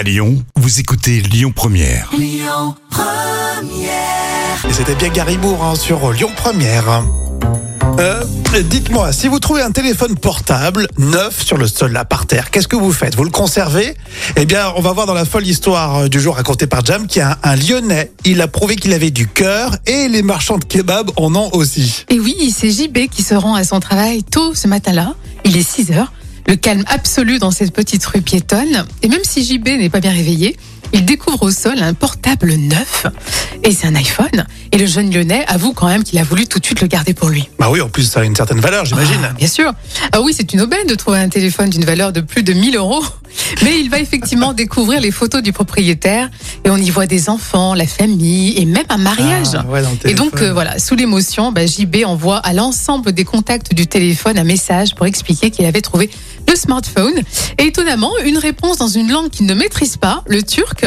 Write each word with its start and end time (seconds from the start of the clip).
À 0.00 0.02
Lyon, 0.02 0.42
vous 0.56 0.80
écoutez 0.80 1.20
Lyon 1.20 1.52
Première. 1.54 2.10
Et 4.66 4.72
c'était 4.72 4.94
bien 4.94 5.10
Gary 5.10 5.36
Moore 5.36 5.62
hein, 5.62 5.74
sur 5.74 6.10
Lyon 6.14 6.30
Première. 6.34 7.04
Euh, 7.98 8.24
Dites-moi, 8.64 9.12
si 9.12 9.28
vous 9.28 9.38
trouvez 9.40 9.60
un 9.60 9.72
téléphone 9.72 10.16
portable 10.16 10.88
neuf 10.96 11.44
sur 11.44 11.58
le 11.58 11.68
sol 11.68 11.92
là 11.92 12.06
par 12.06 12.24
terre, 12.24 12.50
qu'est-ce 12.50 12.66
que 12.66 12.76
vous 12.76 12.92
faites? 12.92 13.14
Vous 13.14 13.24
le 13.24 13.30
conservez? 13.30 13.94
Eh 14.36 14.46
bien, 14.46 14.72
on 14.74 14.80
va 14.80 14.92
voir 14.92 15.04
dans 15.04 15.12
la 15.12 15.26
folle 15.26 15.46
histoire 15.46 15.98
euh, 15.98 16.08
du 16.08 16.18
jour 16.18 16.36
racontée 16.36 16.66
par 16.66 16.82
Jam 16.82 17.06
qu'il 17.06 17.20
y 17.20 17.22
a 17.22 17.38
un, 17.42 17.50
un 17.50 17.56
Lyonnais. 17.56 18.10
Il 18.24 18.40
a 18.40 18.48
prouvé 18.48 18.76
qu'il 18.76 18.94
avait 18.94 19.10
du 19.10 19.28
cœur 19.28 19.76
et 19.84 20.08
les 20.08 20.22
marchands 20.22 20.56
de 20.56 20.64
kebab 20.64 21.10
en 21.16 21.34
ont 21.34 21.50
aussi. 21.52 22.06
Et 22.08 22.18
oui, 22.18 22.54
c'est 22.56 22.70
JB 22.70 23.10
qui 23.10 23.22
se 23.22 23.34
rend 23.34 23.54
à 23.54 23.64
son 23.64 23.80
travail 23.80 24.22
tôt 24.24 24.54
ce 24.54 24.66
matin-là. 24.66 25.14
Il 25.44 25.58
est 25.58 25.62
6 25.62 25.92
heures. 25.92 26.10
Le 26.50 26.56
calme 26.56 26.82
absolu 26.88 27.38
dans 27.38 27.52
cette 27.52 27.72
petite 27.72 28.04
rue 28.06 28.22
piétonne. 28.22 28.84
Et 29.02 29.08
même 29.08 29.22
si 29.22 29.44
JB 29.44 29.68
n'est 29.68 29.88
pas 29.88 30.00
bien 30.00 30.10
réveillé, 30.10 30.56
il 30.92 31.04
découvre 31.04 31.42
au 31.42 31.52
sol 31.52 31.80
un 31.80 31.94
portable 31.94 32.52
neuf. 32.54 33.06
Et 33.62 33.70
c'est 33.70 33.86
un 33.86 33.94
iPhone. 33.94 34.46
Et 34.72 34.78
le 34.78 34.86
jeune 34.86 35.14
lyonnais 35.14 35.44
avoue 35.46 35.72
quand 35.72 35.86
même 35.86 36.02
qu'il 36.02 36.18
a 36.18 36.24
voulu 36.24 36.48
tout 36.48 36.58
de 36.58 36.66
suite 36.66 36.80
le 36.80 36.88
garder 36.88 37.14
pour 37.14 37.28
lui. 37.28 37.48
Bah 37.60 37.68
oui, 37.70 37.80
en 37.80 37.88
plus 37.88 38.02
ça 38.02 38.20
a 38.20 38.24
une 38.24 38.34
certaine 38.34 38.58
valeur, 38.58 38.84
j'imagine. 38.84 39.20
Ah, 39.22 39.32
bien 39.32 39.46
sûr. 39.46 39.72
Ah 40.10 40.22
oui, 40.22 40.34
c'est 40.36 40.52
une 40.52 40.60
aubaine 40.60 40.88
de 40.88 40.96
trouver 40.96 41.20
un 41.20 41.28
téléphone 41.28 41.70
d'une 41.70 41.84
valeur 41.84 42.12
de 42.12 42.20
plus 42.20 42.42
de 42.42 42.52
1000 42.52 42.74
euros. 42.76 43.04
Mais 43.62 43.78
il 43.78 43.88
va 43.88 44.00
effectivement 44.00 44.52
découvrir 44.52 45.00
les 45.00 45.12
photos 45.12 45.42
du 45.42 45.52
propriétaire. 45.52 46.30
Et 46.64 46.70
on 46.70 46.76
y 46.76 46.90
voit 46.90 47.06
des 47.06 47.28
enfants, 47.28 47.74
la 47.74 47.86
famille 47.86 48.58
et 48.58 48.64
même 48.64 48.86
un 48.88 48.98
mariage. 48.98 49.54
Ah, 49.54 49.64
ouais, 49.66 49.82
Et 50.04 50.14
donc 50.14 50.42
euh, 50.42 50.52
voilà, 50.52 50.80
sous 50.80 50.96
l'émotion, 50.96 51.52
bah, 51.52 51.64
JB 51.66 51.98
envoie 52.04 52.38
à 52.38 52.52
l'ensemble 52.52 53.12
des 53.12 53.24
contacts 53.24 53.72
du 53.72 53.86
téléphone 53.86 54.36
un 54.36 54.44
message 54.44 54.96
pour 54.96 55.06
expliquer 55.06 55.52
qu'il 55.52 55.66
avait 55.66 55.80
trouvé 55.80 56.10
le 56.48 56.56
smartphone. 56.56 57.14
Et 57.58 57.64
étonnamment, 57.66 58.10
une 58.24 58.38
réponse 58.38 58.78
dans 58.78 58.88
une 58.88 59.10
langue 59.10 59.30
qu'il 59.30 59.46
ne 59.46 59.54
maîtrise 59.54 59.96
pas, 59.96 60.22
le 60.26 60.42
turc, 60.42 60.84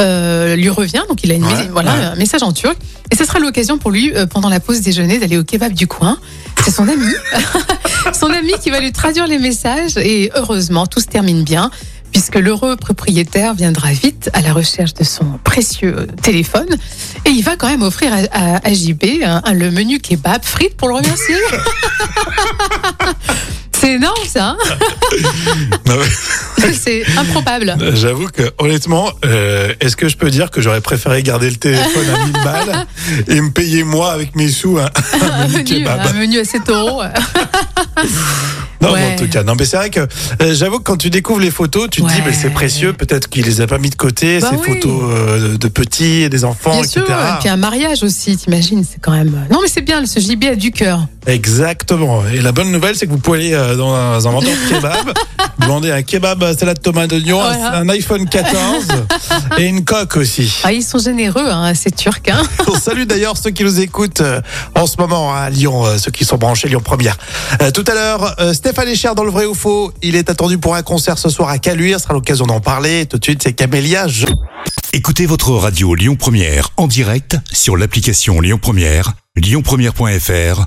euh, 0.00 0.56
lui 0.56 0.68
revient. 0.70 1.02
Donc 1.08 1.22
il 1.22 1.30
a 1.30 1.34
une, 1.34 1.44
Ouais, 1.44 1.68
voilà, 1.70 1.94
ouais. 1.94 2.04
un 2.04 2.14
message 2.16 2.42
en 2.42 2.52
turc. 2.52 2.76
Et 3.10 3.16
ce 3.16 3.24
sera 3.24 3.38
l'occasion 3.38 3.78
pour 3.78 3.90
lui, 3.90 4.12
euh, 4.14 4.26
pendant 4.26 4.48
la 4.48 4.58
pause 4.60 4.80
déjeuner, 4.80 5.18
d'aller 5.18 5.38
au 5.38 5.44
kebab 5.44 5.72
du 5.72 5.86
coin. 5.86 6.18
C'est 6.64 6.70
son 6.72 6.88
ami, 6.88 7.06
son 8.12 8.30
ami 8.30 8.52
qui 8.62 8.70
va 8.70 8.80
lui 8.80 8.90
traduire 8.92 9.26
les 9.26 9.38
messages. 9.38 9.96
Et 9.98 10.30
heureusement, 10.34 10.86
tout 10.86 11.00
se 11.00 11.06
termine 11.06 11.44
bien. 11.44 11.70
Puisque 12.12 12.36
l'heureux 12.36 12.76
propriétaire 12.76 13.54
viendra 13.54 13.90
vite 13.90 14.30
à 14.34 14.40
la 14.40 14.52
recherche 14.52 14.94
de 14.94 15.02
son 15.02 15.24
précieux 15.42 15.96
euh, 15.98 16.06
téléphone 16.22 16.68
et 17.24 17.30
il 17.30 17.42
va 17.42 17.56
quand 17.56 17.66
même 17.66 17.82
offrir 17.82 18.12
à, 18.12 18.18
à- 18.54 18.68
à 18.68 18.72
JB 18.72 19.02
le 19.52 19.70
menu 19.72 19.98
kebab 19.98 20.44
frites 20.44 20.76
pour 20.76 20.86
le 20.86 20.94
remercier. 20.94 21.34
Ça, 24.34 24.48
hein 24.48 24.56
c'est 26.72 27.04
improbable. 27.16 27.76
J'avoue 27.94 28.26
que 28.26 28.42
honnêtement, 28.58 29.10
euh, 29.24 29.72
est-ce 29.80 29.94
que 29.96 30.08
je 30.08 30.16
peux 30.16 30.28
dire 30.30 30.50
que 30.50 30.60
j'aurais 30.60 30.80
préféré 30.80 31.22
garder 31.22 31.48
le 31.50 31.56
téléphone 31.56 32.06
à 32.12 32.24
1000 32.24 32.32
balles 32.44 32.86
et 33.28 33.40
me 33.40 33.50
payer 33.50 33.84
moi 33.84 34.10
avec 34.12 34.34
mes 34.34 34.48
sous 34.48 34.78
un, 34.78 34.90
un 35.22 35.46
menu 35.46 35.62
kebab? 35.62 36.00
un 36.04 36.12
menu 36.14 36.40
à 36.40 36.44
7 36.44 36.68
euros. 36.70 37.02
Non, 38.80 38.92
Ouais. 38.92 39.14
en 39.14 39.16
tout 39.16 39.28
cas, 39.28 39.42
non, 39.44 39.54
mais 39.58 39.64
c'est 39.64 39.78
vrai 39.78 39.88
que 39.88 40.00
euh, 40.00 40.54
j'avoue 40.54 40.78
que 40.78 40.82
quand 40.82 40.98
tu 40.98 41.08
découvres 41.08 41.40
les 41.40 41.50
photos, 41.50 41.88
tu 41.90 42.02
te 42.02 42.06
dis, 42.08 42.20
mais 42.26 42.32
c'est 42.34 42.50
précieux. 42.50 42.92
Peut-être 42.92 43.28
qu'il 43.30 43.46
les 43.46 43.60
a 43.62 43.66
pas 43.66 43.78
mis 43.78 43.88
de 43.88 43.94
côté, 43.94 44.40
Bah 44.40 44.50
ces 44.50 44.56
oui. 44.56 44.74
photos 44.80 45.00
euh, 45.04 45.56
de 45.56 45.68
petits 45.68 46.22
et 46.22 46.28
des 46.28 46.44
enfants, 46.44 46.72
Bien 46.72 46.80
etc. 46.82 47.00
sûr, 47.06 47.14
et 47.14 47.38
puis 47.40 47.48
un 47.48 47.56
mariage 47.56 48.02
aussi, 48.02 48.36
t'imagines, 48.36 48.84
c'est 48.84 49.00
quand 49.00 49.12
même. 49.12 49.46
Non 49.50 49.60
mais 49.62 49.68
c'est 49.68 49.80
bien, 49.80 50.04
ce 50.04 50.20
JB 50.20 50.44
a 50.44 50.54
du 50.56 50.70
cœur. 50.70 51.06
Exactement. 51.26 52.22
Et 52.26 52.40
la 52.40 52.52
bonne 52.52 52.70
nouvelle, 52.70 52.96
c'est 52.96 53.06
que 53.06 53.10
vous 53.12 53.18
pouvez 53.18 53.38
aller 53.38 53.54
euh, 53.54 53.76
dans 53.76 53.94
un, 53.94 54.18
vendeur 54.18 54.50
de 54.50 54.74
kebab, 54.74 55.12
demander 55.58 55.90
un 55.90 56.02
kebab 56.02 56.42
à 56.42 56.54
salade 56.56 56.80
tomate 56.82 57.10
d'oignon, 57.10 57.40
un- 57.42 57.56
Voilà. 57.56 57.76
un 57.78 57.88
iPhone 57.88 58.28
14 58.28 58.86
et 59.58 59.64
une 59.64 59.84
coque 59.84 60.16
aussi. 60.16 60.52
Ah, 60.64 60.72
ils 60.72 60.82
sont 60.82 60.98
généreux, 60.98 61.48
hein, 61.50 61.72
ces 61.74 61.90
Turcs. 61.90 62.20
Hein. 62.30 62.42
On 62.66 62.74
salue 62.78 63.04
d'ailleurs 63.04 63.36
ceux 63.36 63.50
qui 63.50 63.64
nous 63.64 63.80
écoutent 63.80 64.20
euh, 64.20 64.40
en 64.74 64.86
ce 64.86 64.96
moment 64.98 65.34
à 65.34 65.48
Lyon, 65.50 65.84
euh, 65.86 65.98
ceux 65.98 66.10
qui 66.10 66.24
sont 66.24 66.36
branchés 66.36 66.68
Lyon 66.68 66.80
Première. 66.84 67.16
Euh, 67.62 67.70
tout 67.70 67.84
à 67.88 67.94
l'heure, 67.94 68.34
euh, 68.40 68.52
Stéphane 68.52 68.88
Echer 68.88 69.10
dans 69.16 69.24
le 69.24 69.30
vrai 69.30 69.46
ou 69.46 69.54
faux. 69.54 69.92
Il 70.02 70.16
est 70.16 70.28
attendu 70.30 70.58
pour 70.58 70.74
un 70.74 70.82
concert 70.82 71.18
ce 71.18 71.28
soir 71.28 71.48
à 71.48 71.58
Caluire. 71.58 71.98
Ce 71.98 72.04
sera 72.04 72.14
l'occasion 72.14 72.46
d'en 72.46 72.60
parler. 72.60 73.06
Tout 73.06 73.18
de 73.18 73.24
suite, 73.24 73.42
c'est 73.42 73.52
Camélia. 73.52 74.08
Je- 74.08 74.26
Écoutez 74.92 75.26
votre 75.26 75.50
radio 75.52 75.94
Lyon 75.94 76.16
Première 76.16 76.70
en 76.76 76.86
direct 76.86 77.36
sur 77.52 77.76
l'application 77.76 78.40
Lyon 78.40 78.58
Première, 78.60 79.12
lyonpremière.fr 79.36 80.66